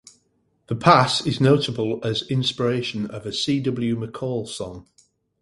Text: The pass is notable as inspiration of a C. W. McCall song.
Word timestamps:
The 0.65 0.75
pass 0.75 1.27
is 1.27 1.39
notable 1.39 2.03
as 2.03 2.23
inspiration 2.27 3.05
of 3.11 3.27
a 3.27 3.31
C. 3.31 3.59
W. 3.59 3.95
McCall 3.95 4.47
song. 4.47 4.87